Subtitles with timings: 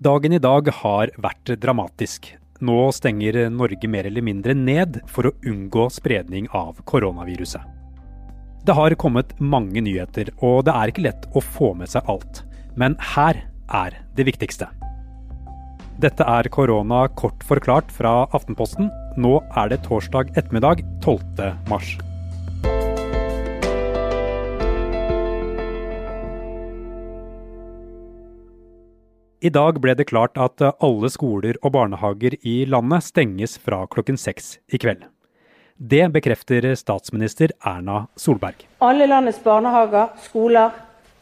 [0.00, 2.30] Dagen i dag har vært dramatisk.
[2.64, 7.60] Nå stenger Norge mer eller mindre ned for å unngå spredning av koronaviruset.
[8.64, 12.40] Det har kommet mange nyheter, og det er ikke lett å få med seg alt.
[12.80, 14.72] Men her er det viktigste.
[16.00, 18.88] Dette er korona kort forklart fra Aftenposten.
[19.20, 21.52] Nå er det torsdag ettermiddag 12.
[21.68, 21.98] mars.
[29.40, 34.18] I dag ble det klart at alle skoler og barnehager i landet stenges fra klokken
[34.20, 35.06] seks i kveld.
[35.80, 38.66] Det bekrefter statsminister Erna Solberg.
[38.84, 40.74] Alle landets barnehager, skoler,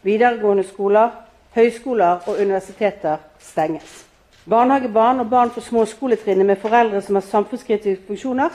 [0.03, 1.13] videregående skoler,
[1.55, 4.03] høyskoler og universiteter stenges.
[4.51, 8.51] Barnehagebarn og barn på småskoletrinnet med foreldre som har samfunnskritiske funksjoner,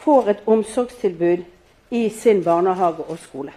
[0.00, 1.44] får et omsorgstilbud
[1.92, 3.52] i sin barnehage og skole.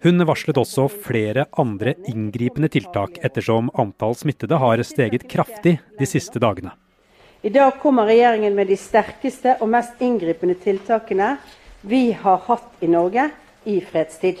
[0.00, 6.40] Hun varslet også flere andre inngripende tiltak, ettersom antall smittede har steget kraftig de siste
[6.40, 6.72] dagene.
[7.44, 11.34] I dag kommer regjeringen med de sterkeste og mest inngripende tiltakene
[11.84, 13.28] vi har hatt i Norge
[13.68, 14.40] i fredstid.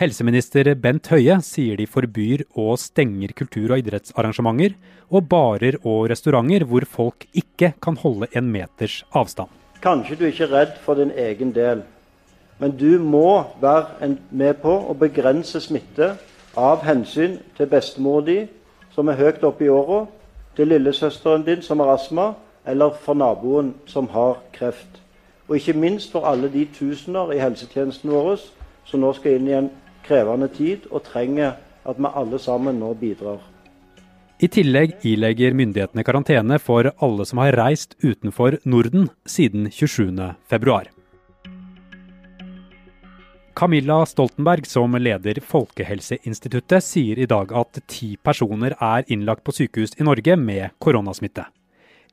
[0.00, 4.78] Helseminister Bent Høie sier de forbyr og stenger kultur- og idrettsarrangementer
[5.12, 9.52] og barer og restauranter hvor folk ikke kan holde en meters avstand.
[9.84, 11.84] Kanskje du ikke er redd for din egen del,
[12.62, 16.12] men du må være med på å begrense smitte
[16.54, 18.44] av hensyn til bestemor di,
[18.94, 20.04] som er høyt oppe i åra,
[20.54, 22.28] til lillesøsteren din som har astma,
[22.62, 25.00] eller for naboen som har kreft.
[25.48, 28.38] Og ikke minst for alle de tusener i helsetjenesten vår
[28.86, 29.72] som nå skal inn i en
[30.06, 33.42] krevende tid og trenger at vi alle sammen nå bidrar.
[34.38, 40.91] I tillegg ilegger myndighetene karantene for alle som har reist utenfor Norden siden 27.2.
[43.54, 49.96] Camilla Stoltenberg, som leder Folkehelseinstituttet, sier i dag at ti personer er innlagt på sykehus
[50.00, 51.44] i Norge med koronasmitte.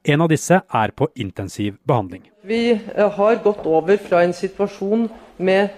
[0.04, 2.24] En av disse er på intensiv behandling.
[2.48, 5.76] Vi eh, har gått over fra en situasjon med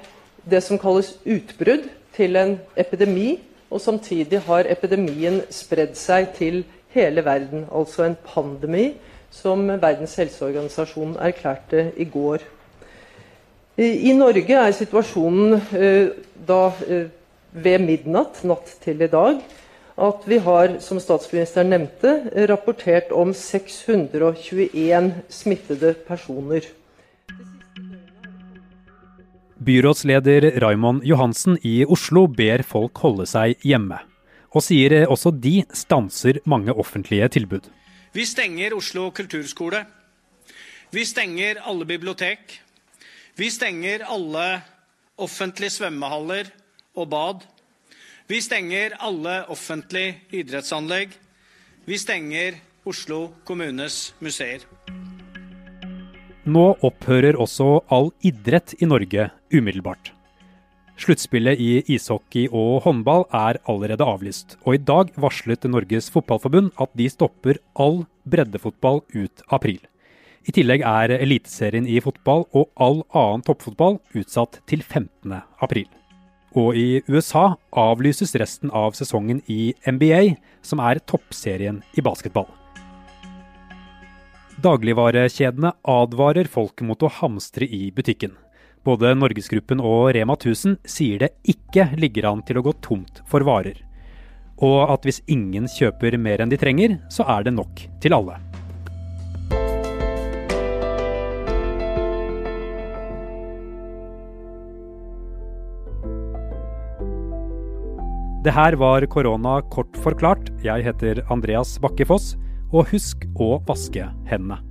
[0.49, 3.39] det som kalles utbrudd, til en epidemi.
[3.71, 8.97] Og samtidig har epidemien spredd seg til hele verden, altså en pandemi,
[9.31, 12.43] som Verdens helseorganisasjon erklærte i går.
[13.79, 16.11] I Norge er situasjonen eh,
[16.47, 17.07] da eh,
[17.51, 19.39] ved midnatt natt til i dag
[20.01, 22.11] at vi har, som statsministeren nevnte,
[22.49, 26.65] rapportert om 621 smittede personer.
[29.61, 33.99] Byrådsleder Raymond Johansen i Oslo ber folk holde seg hjemme.
[34.51, 37.69] Og sier også de stanser mange offentlige tilbud.
[38.11, 39.85] Vi stenger Oslo kulturskole.
[40.91, 42.57] Vi stenger alle bibliotek.
[43.39, 44.61] Vi stenger alle
[45.21, 46.49] offentlige svømmehaller
[46.99, 47.45] og bad.
[48.27, 51.13] Vi stenger alle offentlige idrettsanlegg.
[51.87, 54.65] Vi stenger Oslo kommunes museer.
[56.43, 60.11] Nå opphører også all idrett i Norge umiddelbart.
[61.01, 66.91] Sluttspillet i ishockey og håndball er allerede avlyst, og i dag varslet Norges Fotballforbund at
[66.97, 69.79] de stopper all breddefotball ut april.
[70.41, 75.35] I tillegg er Eliteserien i fotball og all annen toppfotball utsatt til 15.
[75.61, 75.85] april.
[76.57, 80.35] Og i USA avlyses resten av sesongen i NBA,
[80.65, 82.49] som er toppserien i basketball.
[84.61, 88.33] Dagligvarekjedene advarer folk mot å hamstre i butikken.
[88.85, 93.45] Både Norgesgruppen og Rema 1000 sier det ikke ligger an til å gå tomt for
[93.45, 93.77] varer.
[94.61, 98.41] Og at hvis ingen kjøper mer enn de trenger, så er det nok til alle.
[108.41, 110.47] Det her var korona kort forklart.
[110.65, 112.31] Jeg heter Andreas Bakkefoss,
[112.73, 114.70] og husk å vaske hendene.